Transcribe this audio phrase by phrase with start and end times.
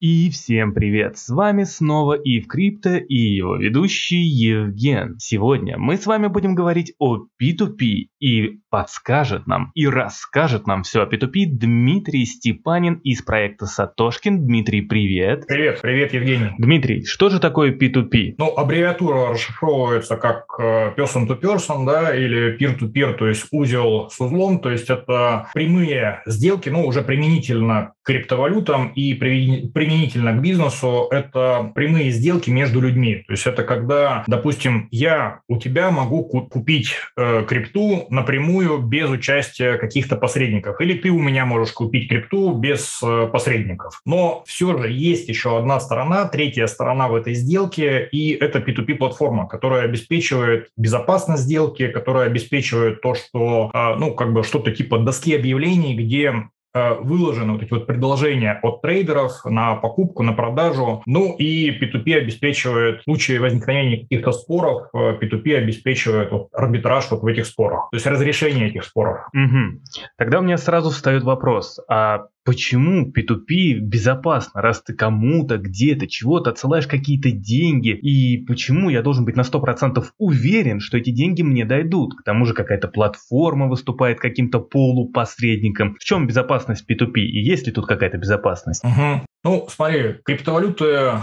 [0.00, 1.18] И всем привет!
[1.18, 5.16] С вами снова Ив Крипто и его ведущий Евген.
[5.18, 11.02] Сегодня мы с вами будем говорить о P2P и подскажет нам и расскажет нам все
[11.02, 14.46] о P2P Дмитрий Степанин из проекта Сатошкин.
[14.46, 15.48] Дмитрий, привет!
[15.48, 16.50] Привет, привет, Евгений.
[16.58, 18.34] Дмитрий, что же такое P2P?
[18.38, 24.20] Ну, аббревиатура расшифровывается как э, person to person, да, или peer-to-peer, то есть узел с
[24.20, 30.42] узлом, то есть это прямые сделки, ну, уже применительно к криптовалютам и при применительно к
[30.42, 33.24] бизнесу, это прямые сделки между людьми.
[33.26, 39.78] То есть это когда, допустим, я у тебя могу купить э, крипту напрямую без участия
[39.78, 44.02] каких-то посредников, или ты у меня можешь купить крипту без э, посредников.
[44.04, 49.48] Но все же есть еще одна сторона, третья сторона в этой сделке, и это P2P-платформа,
[49.48, 55.34] которая обеспечивает безопасность сделки, которая обеспечивает то, что, э, ну, как бы что-то типа доски
[55.34, 61.02] объявлений, где выложены вот эти вот предложения от трейдеров на покупку, на продажу.
[61.06, 67.22] Ну и P2P обеспечивает в случае возникновения каких-то споров, P2P э, обеспечивает вот арбитраж вот
[67.22, 69.28] в этих спорах, то есть разрешение этих споров.
[69.32, 69.80] Угу.
[70.16, 76.48] Тогда у меня сразу встает вопрос, а почему P2P безопасно, раз ты кому-то, где-то, чего-то
[76.48, 81.66] отсылаешь какие-то деньги, и почему я должен быть на 100% уверен, что эти деньги мне
[81.66, 82.14] дойдут?
[82.14, 85.96] К тому же какая-то платформа выступает каким-то полупосредником.
[85.96, 87.20] В чем безопасность P2P?
[87.20, 88.82] И есть ли тут какая-то безопасность?
[88.82, 89.26] Угу.
[89.44, 91.18] Ну, смотри, криптовалюты э,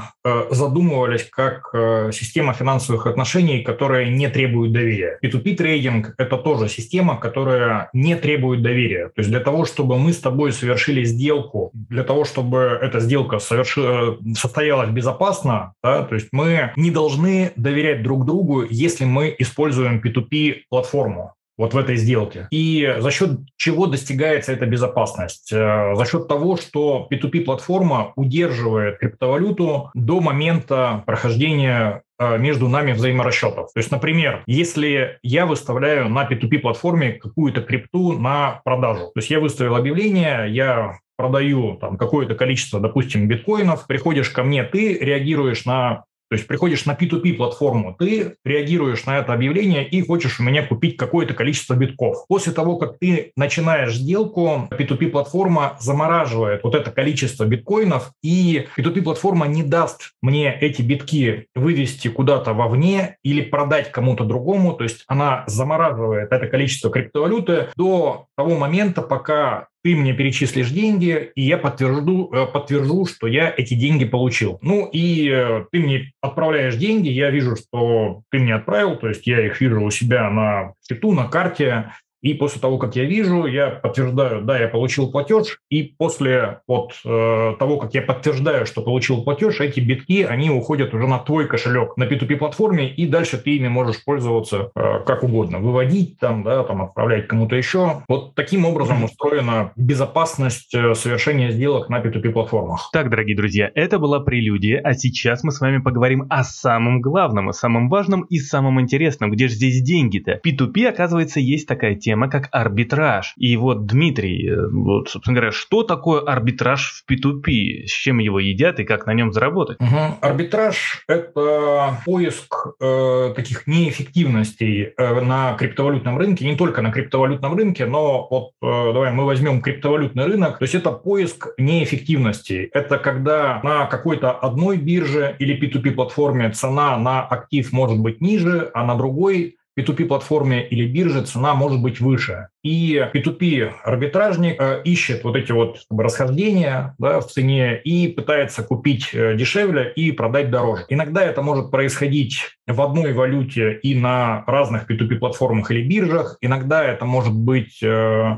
[0.50, 5.20] задумывались как э, система финансовых отношений, которая не требует доверия.
[5.22, 9.10] P2P трейдинг– это тоже система, которая не требует доверия.
[9.10, 13.40] То есть для того, чтобы мы с тобой совершили сделку, для того, чтобы эта сделка
[13.40, 13.78] соверш...
[13.78, 20.02] Э, состоялась безопасно, да, то есть мы не должны доверять друг другу, если мы используем
[20.04, 22.48] P2P платформу вот в этой сделке.
[22.52, 25.52] И за счет чего достигается эта безопасность?
[25.54, 33.72] Э, за счет того, что P2P-платформа удерживает криптовалюту до момента прохождения э, между нами взаиморасчетов.
[33.74, 39.40] То есть, например, если я выставляю на P2P-платформе какую-то крипту на продажу, то есть я
[39.40, 46.04] выставил объявление, я продаю там какое-то количество, допустим, биткоинов, приходишь ко мне, ты реагируешь на
[46.30, 50.66] то есть приходишь на P2P платформу, ты реагируешь на это объявление и хочешь у меня
[50.66, 52.26] купить какое-то количество битков.
[52.28, 59.02] После того, как ты начинаешь сделку, P2P платформа замораживает вот это количество биткоинов, и P2P
[59.02, 64.74] платформа не даст мне эти битки вывести куда-то вовне или продать кому-то другому.
[64.74, 71.32] То есть она замораживает это количество криптовалюты до того момента, пока ты мне перечислишь деньги,
[71.36, 74.58] и я подтвержду, э, подтвержу, что я эти деньги получил.
[74.64, 79.28] Ну и э, ты мне отправляешь деньги, я вижу, что ты мне отправил, то есть
[79.28, 81.92] я их вижу у себя на счету, на карте,
[82.26, 85.60] и после того, как я вижу, я подтверждаю, да, я получил платеж.
[85.70, 90.92] И после вот э, того, как я подтверждаю, что получил платеж, эти битки, они уходят
[90.96, 95.60] уже на твой кошелек на P2P-платформе, и дальше ты ими можешь пользоваться э, как угодно.
[95.60, 98.02] Выводить там, да, там отправлять кому-то еще.
[98.08, 102.90] Вот таким образом устроена безопасность э, совершения сделок на P2P-платформах.
[102.92, 107.50] Так, дорогие друзья, это была прелюдия, а сейчас мы с вами поговорим о самом главном,
[107.50, 109.30] о самом важном и самом интересном.
[109.30, 110.42] Где же здесь деньги-то?
[110.44, 113.34] P2P, оказывается, есть такая тема тема, как арбитраж.
[113.38, 117.88] И вот, Дмитрий, э, вот, собственно говоря, что такое арбитраж в P2P?
[117.88, 119.78] С чем его едят и как на нем заработать?
[119.82, 120.20] Угу.
[120.22, 127.86] Арбитраж– это поиск э, таких неэффективностей э, на криптовалютном рынке, не только на криптовалютном рынке,
[127.86, 132.70] но вот э, давай мы возьмем криптовалютный рынок, то есть это поиск неэффективностей.
[132.74, 138.86] Это когда на какой-то одной бирже или P2P-платформе цена на актив может быть ниже, а
[138.86, 142.48] на другой P2P-платформе или бирже цена может быть выше.
[142.64, 148.08] И P2P арбитражник э, ищет вот эти вот как бы, расхождения да, в цене и
[148.08, 150.86] пытается купить э, дешевле и продать дороже.
[150.90, 156.38] Иногда это может происходить в одной валюте и на разных P2P-платформах или биржах.
[156.42, 157.88] Иногда это может быть э,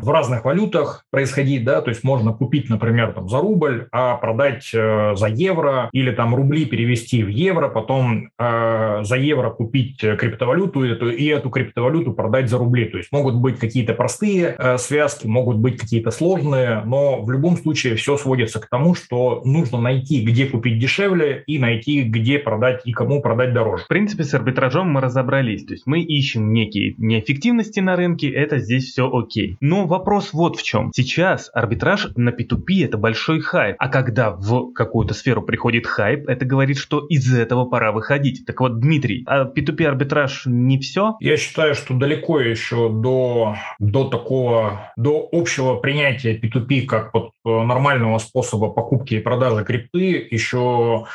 [0.01, 4.69] в разных валютах происходить, да, то есть можно купить, например, там, за рубль, а продать
[4.71, 11.26] за евро или там рубли перевести в евро, потом э, за евро купить криптовалюту и
[11.29, 12.85] эту криптовалюту продать за рубли.
[12.85, 17.57] То есть могут быть какие-то простые э, связки, могут быть какие-то сложные, но в любом
[17.57, 22.81] случае все сводится к тому, что нужно найти, где купить дешевле и найти, где продать
[22.85, 23.83] и кому продать дороже.
[23.83, 25.65] В принципе, с арбитражом мы разобрались.
[25.65, 29.57] То есть мы ищем некие неэффективности на рынке, это здесь все окей.
[29.61, 30.91] Но вопрос вот в чем.
[30.93, 36.45] Сейчас арбитраж на P2P это большой хайп, а когда в какую-то сферу приходит хайп, это
[36.45, 38.45] говорит, что из этого пора выходить.
[38.45, 41.16] Так вот, Дмитрий, а P2P арбитраж не все?
[41.19, 47.49] Я считаю, что далеко еще до, до такого, до общего принятия P2P как вот э,
[47.49, 51.05] нормального способа покупки и продажи крипты еще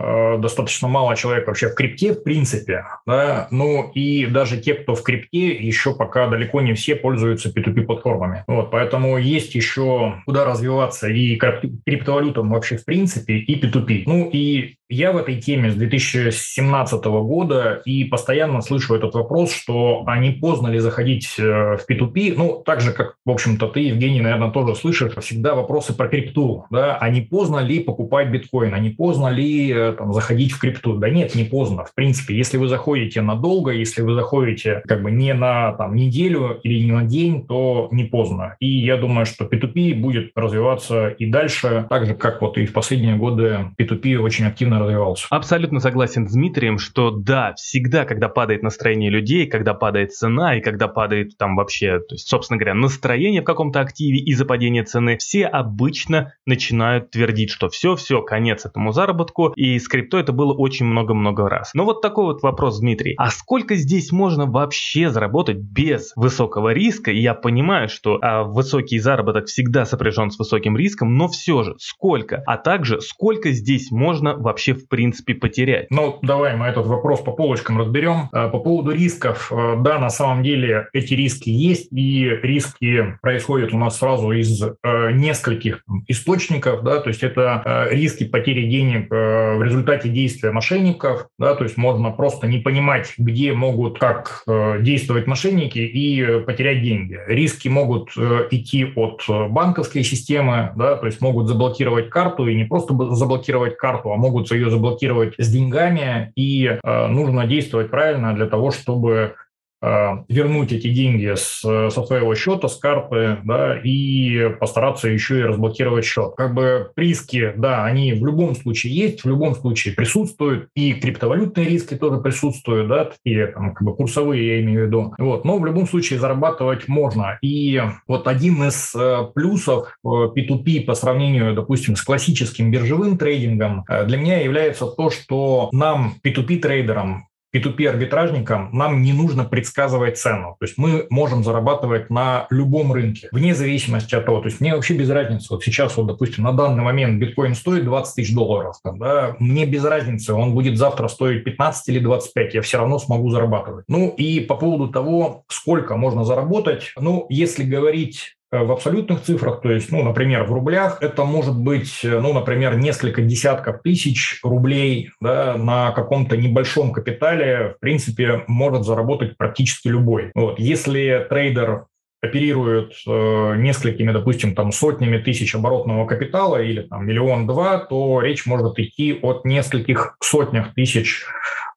[0.00, 4.94] Э, достаточно мало человек вообще в крипте, в принципе, да, ну и даже те, кто
[4.94, 8.44] в крипте, еще пока далеко не все пользуются P2P-платформами.
[8.46, 14.04] Вот, поэтому есть еще куда развиваться и криптовалютам вообще в принципе, и P2P.
[14.06, 20.04] Ну и я в этой теме с 2017 года и постоянно слышу этот вопрос, что
[20.06, 21.42] а поздно ли заходить э,
[21.76, 22.34] в P2P?
[22.36, 26.64] Ну, так же, как, в общем-то, ты, Евгений, наверное, тоже слышишь всегда вопросы про крипту,
[26.70, 30.60] да, а не поздно ли покупать биткоин, а не поздно ли э, там, заходить в
[30.60, 30.94] крипту?
[30.94, 31.84] Да нет, не поздно.
[31.84, 36.60] В принципе, если вы заходите надолго, если вы заходите как бы не на там, неделю
[36.62, 38.56] или не на день, то не поздно.
[38.60, 42.72] И я думаю, что P2P будет развиваться и дальше, так же, как вот и в
[42.72, 45.26] последние годы P2P очень активно развивался.
[45.30, 50.60] Абсолютно согласен с Дмитрием, что да, всегда, когда падает настроение людей, когда падает цена и
[50.60, 55.16] когда падает там вообще, то есть, собственно говоря, настроение в каком-то активе из-за падения цены,
[55.18, 60.86] все обычно начинают твердить, что все-все, конец этому заработку, и с крипто это было очень
[60.86, 61.70] много-много раз.
[61.74, 63.14] Но вот такой вот вопрос, Дмитрий.
[63.18, 67.10] А сколько здесь можно вообще заработать без высокого риска?
[67.10, 71.74] И я понимаю, что а, высокий заработок всегда сопряжен с высоким риском, но все же
[71.78, 72.42] сколько?
[72.46, 75.90] А также сколько здесь можно вообще вообще в принципе потерять?
[75.90, 78.28] Ну, давай мы этот вопрос по полочкам разберем.
[78.32, 83.72] Э, по поводу рисков, э, да, на самом деле эти риски есть, и риски происходят
[83.72, 89.62] у нас сразу из э, нескольких источников, да, то есть это риски потери денег в
[89.62, 94.44] результате действия мошенников, да, то есть можно просто не понимать, где могут как
[94.80, 97.18] действовать мошенники и потерять деньги.
[97.26, 98.10] Риски могут
[98.50, 104.12] идти от банковской системы, да, то есть могут заблокировать карту и не просто заблокировать карту,
[104.12, 109.34] а могут ее заблокировать с деньгами, и э, нужно действовать правильно для того, чтобы
[109.80, 116.04] вернуть эти деньги с, со своего счета, с карты, да, и постараться еще и разблокировать
[116.04, 116.34] счет.
[116.36, 121.68] Как бы риски, да, они в любом случае есть, в любом случае присутствуют, и криптовалютные
[121.68, 125.14] риски тоже присутствуют, да, такие там, как бы курсовые, я имею в виду.
[125.18, 127.38] Вот, но в любом случае зарабатывать можно.
[127.42, 133.84] И вот один из э, плюсов P2P э, по сравнению, допустим, с классическим биржевым трейдингом
[134.06, 140.56] для меня является то, что нам, P2P трейдерам, P2P-арбитражникам нам не нужно предсказывать цену.
[140.58, 144.40] То есть мы можем зарабатывать на любом рынке, вне зависимости от того.
[144.40, 145.48] То есть мне вообще без разницы.
[145.50, 148.76] Вот сейчас, вот, допустим, на данный момент биткоин стоит 20 тысяч долларов.
[148.82, 152.98] Там, да, мне без разницы, он будет завтра стоить 15 или 25, я все равно
[152.98, 153.84] смогу зарабатывать.
[153.88, 159.70] Ну и по поводу того, сколько можно заработать, ну, если говорить в абсолютных цифрах, то
[159.70, 165.10] есть, ну, например, в рублях, это может быть, э, ну, например, несколько десятков тысяч рублей
[165.20, 170.30] да, на каком-то небольшом капитале, в принципе, может заработать практически любой.
[170.34, 170.58] Вот.
[170.58, 171.84] Если трейдер
[172.20, 178.78] оперирует э, несколькими, допустим, там сотнями тысяч оборотного капитала или там миллион-два, то речь может
[178.78, 181.24] идти от нескольких сотнях тысяч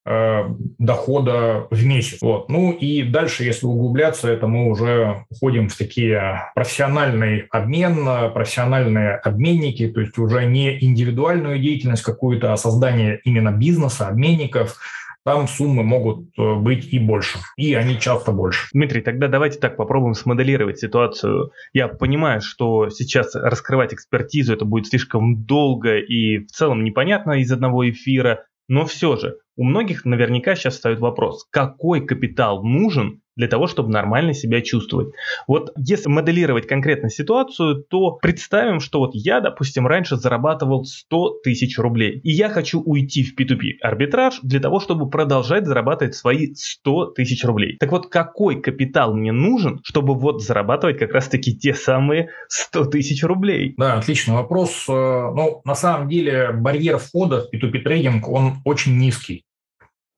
[0.03, 0.45] Э,
[0.79, 2.17] дохода в месяц.
[2.21, 2.49] Вот.
[2.49, 9.87] Ну и дальше, если углубляться, это мы уже уходим в такие профессиональный обмен, профессиональные обменники,
[9.89, 14.79] то есть уже не индивидуальную деятельность какую-то, а создание именно бизнеса, обменников,
[15.23, 18.67] там суммы могут э, быть и больше, и они часто больше.
[18.73, 21.51] Дмитрий, тогда давайте так попробуем смоделировать ситуацию.
[21.73, 27.51] Я понимаю, что сейчас раскрывать экспертизу это будет слишком долго и в целом непонятно из
[27.51, 33.47] одного эфира, но все же у многих наверняка сейчас встает вопрос, какой капитал нужен для
[33.47, 35.15] того, чтобы нормально себя чувствовать.
[35.47, 41.79] Вот если моделировать конкретно ситуацию, то представим, что вот я, допустим, раньше зарабатывал 100 тысяч
[41.79, 47.13] рублей, и я хочу уйти в P2P арбитраж для того, чтобы продолжать зарабатывать свои 100
[47.15, 47.77] тысяч рублей.
[47.79, 53.23] Так вот, какой капитал мне нужен, чтобы вот зарабатывать как раз-таки те самые 100 тысяч
[53.23, 53.73] рублей?
[53.75, 54.85] Да, отличный вопрос.
[54.87, 59.45] Э, ну, на самом деле, барьер входа в P2P трейдинг, он очень низкий.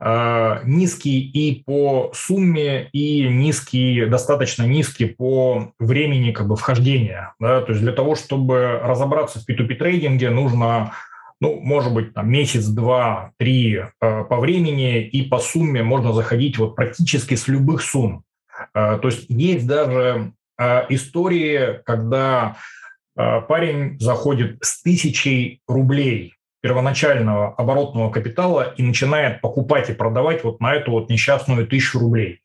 [0.05, 7.33] Э, низкий и по сумме, и низкий, достаточно низкий по времени как бы вхождения.
[7.39, 7.61] Да?
[7.61, 10.91] То есть для того, чтобы разобраться в P2P трейдинге, нужно
[11.39, 16.57] ну, может быть, там, месяц, два, три э, по времени, и по сумме можно заходить
[16.57, 18.23] вот практически с любых сумм.
[18.73, 20.33] Э, то есть есть даже
[20.89, 22.55] истории, когда
[23.15, 30.73] парень заходит с тысячей рублей первоначального оборотного капитала и начинает покупать и продавать вот на
[30.73, 32.39] эту вот несчастную тысячу рублей.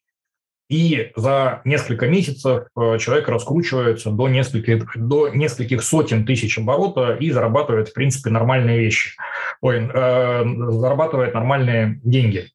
[0.69, 7.31] И за несколько месяцев э, человек раскручивается до нескольких, до нескольких сотен тысяч оборота и
[7.31, 9.13] зарабатывает, в принципе, нормальные вещи.
[9.61, 12.51] Ой, э, зарабатывает нормальные деньги.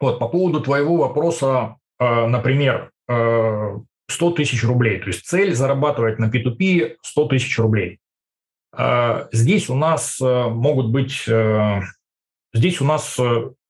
[0.00, 6.28] Вот, по поводу твоего вопроса, э, например, 100 тысяч рублей, то есть цель зарабатывать на
[6.28, 8.00] P2P 100 тысяч рублей.
[9.32, 11.26] Здесь у нас могут быть,
[12.52, 13.18] здесь у нас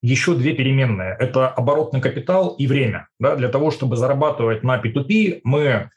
[0.03, 1.17] еще две переменные.
[1.19, 3.09] Это оборотный капитал и время.
[3.19, 3.37] Да?
[3.37, 5.91] Для того, чтобы зарабатывать на P2P, мы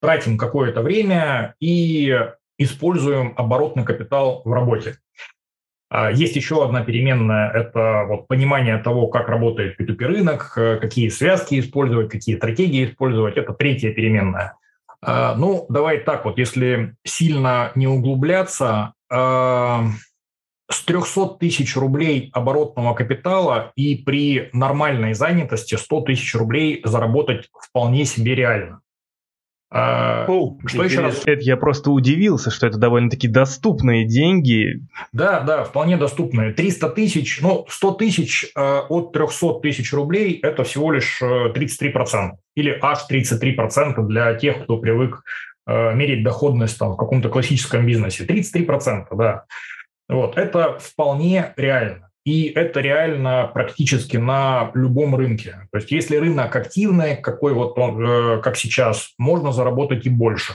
[0.00, 2.18] тратим какое-то время и
[2.58, 4.98] используем оборотный капитал в работе.
[5.88, 11.08] А, есть еще одна переменная– это вот понимание того, как работает P2P рынок, э, какие
[11.08, 13.36] связки использовать, какие стратегии использовать.
[13.36, 14.56] Это третья переменная.
[15.06, 19.84] А, ну, давай так вот, если сильно не углубляться, а,
[20.70, 28.04] с 300 тысяч рублей оборотного капитала и при нормальной занятости 100 тысяч рублей заработать вполне
[28.06, 28.80] себе реально.
[29.70, 31.22] А, О, что еще раз?
[31.26, 34.82] Это я просто удивился, что это довольно-таки доступные деньги.
[35.12, 36.52] Да, да, вполне доступные.
[36.52, 42.32] 300 тысяч, ну, 100 тысяч э, от 300 тысяч рублей– это всего лишь 33%.
[42.54, 45.24] Или аж 33% для тех, кто привык
[45.66, 48.24] э, мерить доходность там, в каком-то классическом бизнесе.
[48.24, 49.44] 33%, да.
[50.08, 52.10] Вот, это вполне реально.
[52.24, 55.68] И это реально практически на любом рынке.
[55.70, 60.54] То есть если рынок активный, какой вот он, э, как сейчас, можно заработать и больше.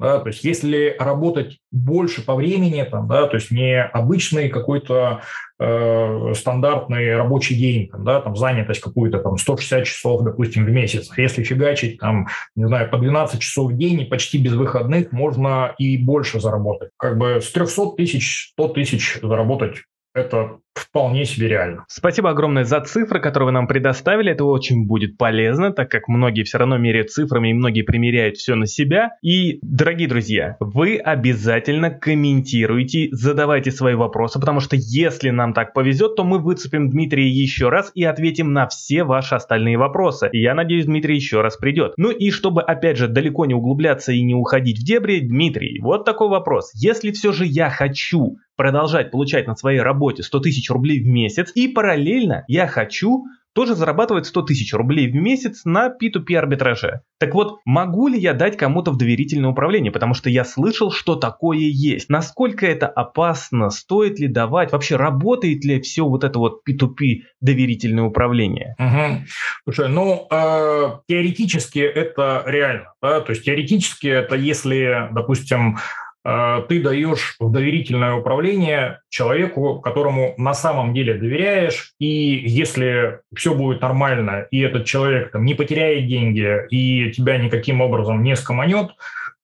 [0.00, 5.20] Да, то есть если работать больше по времени, там, да, то есть не обычный какой-то
[5.58, 11.10] э, стандартный рабочий день, там, да, там занятость какую-то там 160 часов, допустим, в месяц.
[11.14, 15.12] А если фигачить там, не знаю, по 12 часов в день и почти без выходных,
[15.12, 16.92] можно и больше заработать.
[16.96, 19.82] Как бы с 300 тысяч, 100 тысяч заработать
[20.14, 21.84] это вполне себе реально.
[21.88, 24.32] Спасибо огромное за цифры, которые вы нам предоставили.
[24.32, 28.54] Это очень будет полезно, так как многие все равно меряют цифрами и многие примеряют все
[28.54, 29.10] на себя.
[29.22, 36.16] И, дорогие друзья, вы обязательно комментируйте, задавайте свои вопросы, потому что если нам так повезет,
[36.16, 40.28] то мы выцепим Дмитрия еще раз и ответим на все ваши остальные вопросы.
[40.32, 41.92] И я надеюсь, Дмитрий еще раз придет.
[41.96, 46.04] Ну и чтобы, опять же, далеко не углубляться и не уходить в дебри, Дмитрий, вот
[46.04, 46.70] такой вопрос.
[46.74, 51.50] Если все же я хочу продолжать получать на своей работе 100 тысяч рублей в месяц,
[51.54, 53.24] и параллельно я хочу
[53.54, 57.00] тоже зарабатывать 100 тысяч рублей в месяц на P2P арбитраже.
[57.18, 59.90] Так вот, могу ли я дать кому-то в доверительное управление?
[59.90, 62.10] Потому что я слышал, что такое есть.
[62.10, 63.70] Насколько это опасно?
[63.70, 64.72] Стоит ли давать?
[64.72, 68.76] Вообще работает ли все вот это вот P2P доверительное управление?
[68.78, 69.24] Угу.
[69.64, 72.92] Слушай, ну, э, теоретически это реально.
[73.00, 73.22] Да?
[73.22, 75.78] То есть теоретически это если, допустим,
[76.22, 83.80] ты даешь в доверительное управление человеку, которому на самом деле доверяешь, и если все будет
[83.80, 88.90] нормально, и этот человек там, не потеряет деньги, и тебя никаким образом не скоманет,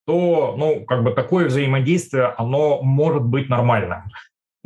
[0.06, 4.04] то ну, как бы такое взаимодействие, оно может быть нормальным.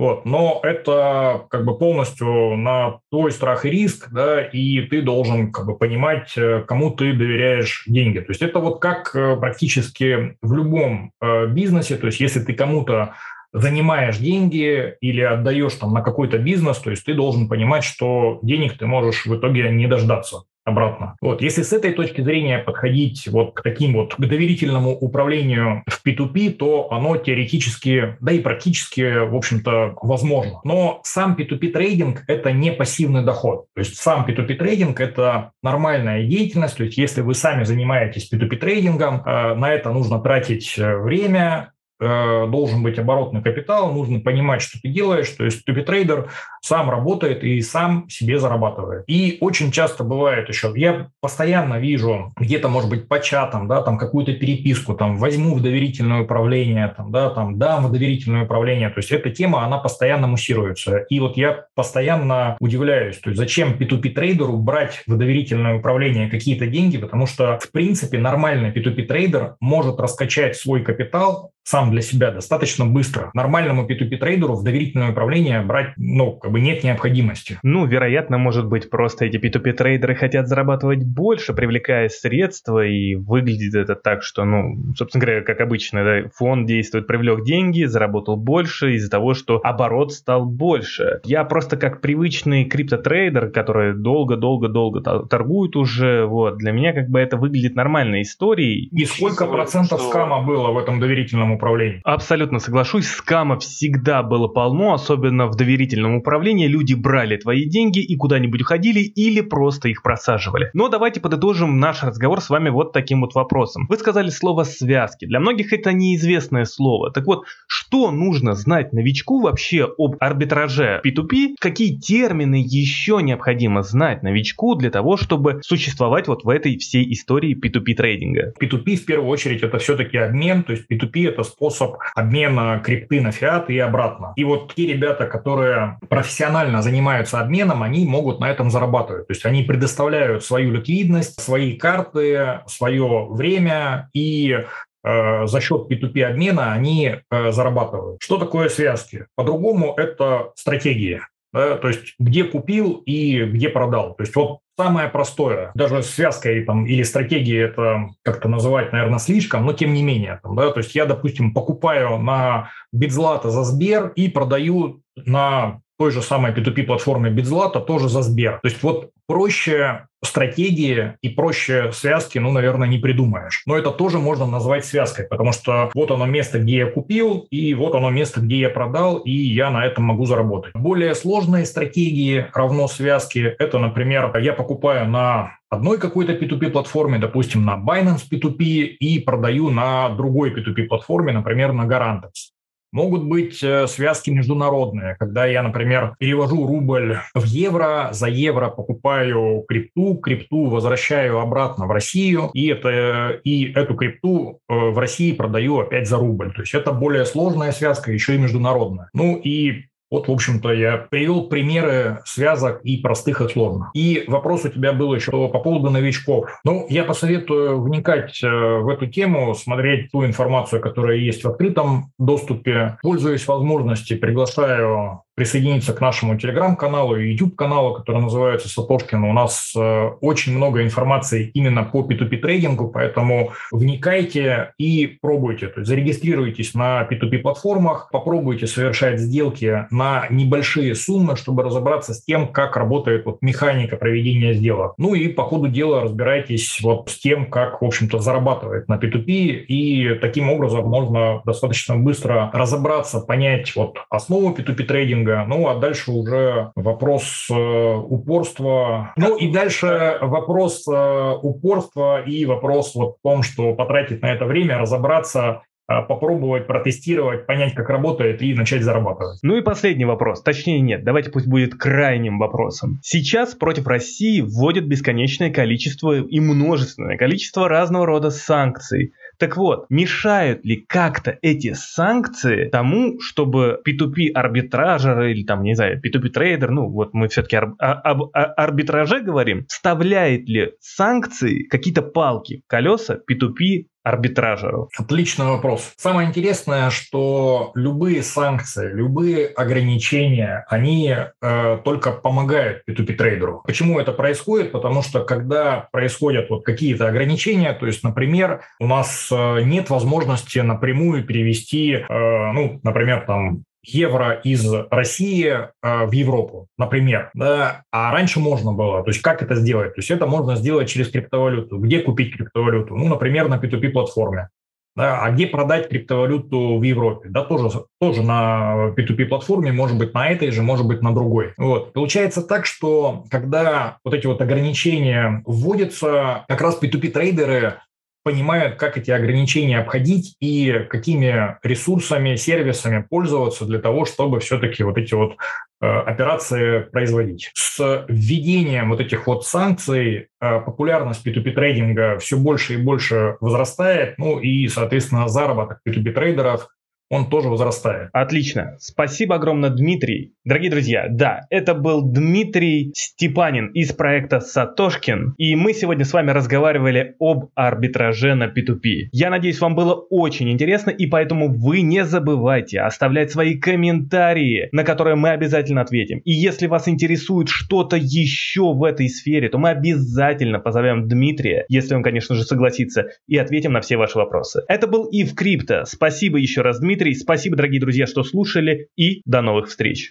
[0.00, 5.52] Вот, но это как бы полностью на твой страх и риск, да, и ты должен
[5.52, 8.21] как бы понимать, э, кому ты доверяешь деньги.
[8.21, 12.54] То есть это вот как э, практически в любом э, бизнесе, то есть если ты
[12.54, 13.12] кому-то
[13.52, 18.78] занимаешь деньги или отдаешь там на какой-то бизнес, то есть ты должен понимать, что денег
[18.78, 21.17] ты можешь в итоге не дождаться обратно.
[21.21, 26.07] Вот, если с этой точки зрения подходить вот к таким вот, к доверительному управлению в
[26.07, 30.61] P2P, то оно теоретически, да и практически, в общем-то, возможно.
[30.65, 33.67] Но сам P2P трейдинг– это не пассивный доход.
[33.75, 36.77] То есть сам P2P трейдинг– это нормальная деятельность.
[36.77, 41.73] То есть если вы сами занимаетесь P2P трейдингом, э, на это нужно тратить э, время,
[42.00, 46.30] должен быть оборотный капитал, нужно понимать, что ты делаешь, то есть P2P-трейдер
[46.62, 49.04] сам работает и сам себе зарабатывает.
[49.07, 53.99] И очень часто бывает еще, я постоянно вижу где-то, может быть, по чатам, да, там
[53.99, 58.99] какую-то переписку, там, возьму в доверительное управление, там, да, там, дам в доверительное управление, то
[58.99, 60.99] есть эта тема, она постоянно муссируется.
[61.11, 66.97] И вот я постоянно удивляюсь, то есть зачем P2P-трейдеру брать в доверительное управление какие-то деньги,
[66.97, 73.31] потому что, в принципе, нормальный P2P-трейдер может раскачать свой капитал сам для себя достаточно быстро.
[73.35, 77.59] Нормальному P2P трейдеру в доверительное управление брать, ну, как бы нет необходимости.
[77.62, 83.75] Ну, вероятно, может быть, просто эти P2P трейдеры хотят зарабатывать больше, привлекая средства, и выглядит
[83.75, 88.95] это так, что, ну, собственно говоря, как обычно, да, фонд действует, привлек деньги, заработал больше
[88.95, 91.21] из-за того, что оборот стал больше.
[91.25, 97.37] Я просто как привычный криптотрейдер, который долго-долго-долго торгует уже, вот, для меня как бы это
[97.37, 98.88] выглядит нормальной историей.
[98.93, 102.00] И сколько процентов скама было в этом доверительном доверительном управлении.
[102.04, 106.66] Абсолютно соглашусь, скамов всегда было полно, особенно в доверительном управлении.
[106.66, 110.71] Люди брали твои деньги и куда-нибудь уходили или просто их просаживали.
[110.75, 113.87] Но давайте подытожим наш разговор с вами вот таким вот вопросом.
[113.88, 115.26] Вы сказали слово «связки».
[115.26, 117.11] Для многих это неизвестное слово.
[117.11, 121.57] Так вот, что нужно знать новичку вообще об арбитраже P2P?
[121.59, 127.57] Какие термины еще необходимо знать новичку для того, чтобы существовать вот в этой всей истории
[127.57, 128.52] P2P трейдинга?
[128.61, 133.32] P2P в первую очередь это все-таки обмен, то есть P2P это способ обмена крипты на
[133.32, 134.32] фиат и обратно.
[134.37, 139.26] И вот те ребята, которые профессионально занимаются обменом, они могут на этом зарабатывать.
[139.26, 144.64] То есть они предоставляют свою ликвидность, свои карты, свое время и
[145.04, 148.23] э, за счет P2P обмена они э, зарабатывают.
[148.23, 149.26] Что такое связки?
[149.35, 151.26] По-другому это стратегия.
[151.52, 154.14] Да, то есть где купил и где продал.
[154.14, 159.66] То есть вот самое простое, даже связкой там, или стратегией это как-то называть, наверное, слишком,
[159.66, 160.40] но тем не менее.
[160.42, 166.12] Там, да, то есть я, допустим, покупаю на Битзлата за Сбер и продаю на той
[166.12, 168.61] же самой P2P платформе Битзлата тоже за Сбер.
[168.62, 173.62] То есть вот проще стратегии и проще связки, ну, наверное, не придумаешь.
[173.66, 177.75] Но это тоже можно назвать связкой, потому что вот оно место, где я купил, и
[177.75, 180.73] вот оно место, где я продал, и я на этом могу заработать.
[180.73, 183.54] Более сложные стратегии равно связки.
[183.59, 188.57] Это, например, я покупаю на одной какой-то P2P платформе, допустим, на Binance P2P,
[188.99, 192.54] и продаю на другой P2P платформе, например, на Garantex.
[192.92, 199.64] Могут быть э, связки международные, когда я, например, перевожу рубль в евро, за евро покупаю
[199.68, 205.78] крипту, крипту возвращаю обратно в Россию, и, это, и эту крипту э, в России продаю
[205.78, 206.52] опять за рубль.
[206.52, 209.09] То есть это более сложная связка, еще и международная.
[209.12, 213.90] Ну и вот, в общем-то, я привел примеры связок и простых, и сложных.
[213.95, 216.50] И вопрос у тебя был еще по поводу новичков.
[216.64, 222.12] Ну, я посоветую вникать э, в эту тему, смотреть ту информацию, которая есть в открытом
[222.19, 222.99] доступе.
[223.02, 229.25] Пользуясь возможностью, приглашаю присоединиться к нашему телеграм-каналу и YouTube-каналу, который называется Сатошкин.
[229.25, 235.68] У нас э, очень много информации именно по P2P трейдингу, поэтому вникайте и пробуйте.
[235.68, 242.23] То есть зарегистрируйтесь на P2P платформах, попробуйте совершать сделки на небольшие суммы, чтобы разобраться с
[242.23, 244.92] тем, как работает вот механика проведения сделок.
[244.99, 249.25] Ну и по ходу дела разбирайтесь вот с тем, как, в общем-то, зарабатывает на P2P,
[249.25, 255.44] и таким образом можно достаточно быстро разобраться, понять вот основу P2P трейдинга, тренинга.
[255.49, 259.12] Ну, а дальше уже вопрос э, упорства.
[259.16, 264.45] Ну, и дальше вопрос э, упорства и вопрос вот в том, что потратить на это
[264.45, 269.38] время, разобраться, э, попробовать, протестировать, понять, как работает и начать зарабатывать.
[269.43, 272.99] Ну и последний вопрос, точнее нет, давайте пусть будет крайним вопросом.
[273.02, 279.12] Сейчас против России вводят бесконечное количество и множественное количество разного рода санкций.
[279.41, 285.99] Так вот, мешают ли как-то эти санкции тому, чтобы P2P арбитражер или там, не знаю,
[285.99, 292.65] P2P трейдер, ну вот мы все-таки об, об арбитраже говорим, вставляет ли санкции какие-то палки,
[292.67, 294.89] колеса P2P арбитражеру?
[294.97, 295.93] Отличный вопрос.
[295.97, 303.63] Самое интересное, что любые санкции, любые ограничения, они э, только помогают P2P трейдеру.
[303.67, 304.73] Почему это происходит?
[304.73, 310.58] Потому что когда происходят вот какие-то ограничения, то есть, например, у нас э, нет возможности
[310.60, 315.69] напрямую перевести, э, ну, например, там евро из России э,
[316.06, 319.95] в Европу, например, да, а раньше можно было, то есть как это сделать?
[319.95, 321.78] То есть это можно сделать через криптовалюту.
[321.78, 322.95] Где купить криптовалюту?
[322.97, 324.49] Ну, например, на P2P платформе.
[324.97, 327.28] Да, а где продать криптовалюту в Европе?
[327.28, 331.54] Да, тоже, тоже на P2P платформе, может быть, на этой же, может быть, на другой.
[331.56, 331.93] Вот.
[331.93, 337.76] Получается так, что когда вот эти вот ограничения вводятся, как раз P2P трейдеры
[338.23, 344.99] понимают, как эти ограничения обходить и какими ресурсами, сервисами пользоваться для того, чтобы все-таки вот
[344.99, 345.37] эти вот
[345.80, 347.50] э, операции производить.
[347.54, 354.19] С введением вот этих вот санкций э, популярность P2P трейдинга все больше и больше возрастает,
[354.19, 356.69] ну и, соответственно, заработок P2P трейдеров
[357.10, 358.08] он тоже возрастает.
[358.12, 358.76] Отлично.
[358.78, 360.32] Спасибо огромное, Дмитрий.
[360.44, 366.30] Дорогие друзья, да, это был Дмитрий Степанин из проекта Сатошкин, и мы сегодня с вами
[366.30, 369.08] разговаривали об арбитраже на P2P.
[369.12, 374.84] Я надеюсь, вам было очень интересно, и поэтому вы не забывайте оставлять свои комментарии, на
[374.84, 376.20] которые мы обязательно ответим.
[376.20, 381.96] И если вас интересует что-то еще в этой сфере, то мы обязательно позовем Дмитрия, если
[381.96, 384.62] он, конечно же, согласится, и ответим на все ваши вопросы.
[384.68, 385.84] Это был Ив Крипто.
[385.86, 387.00] Спасибо еще раз, Дмитрий.
[387.00, 387.15] Дмитрий.
[387.15, 390.08] Спасибо, дорогие друзья, что слушали и до новых встреч.